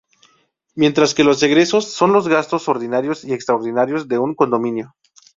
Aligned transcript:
Mientras 0.73 1.13
que 1.13 1.23
los 1.23 1.43
egresos, 1.43 1.93
son 1.93 2.11
los 2.11 2.27
gastos 2.27 2.67
ordinarios 2.67 3.23
y 3.23 3.33
extraordinarios 3.33 4.07
de 4.07 4.17
un 4.17 4.33
condominio. 4.33 4.95